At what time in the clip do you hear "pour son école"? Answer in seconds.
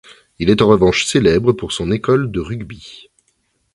1.53-2.31